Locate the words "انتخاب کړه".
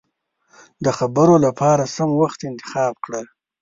2.49-3.21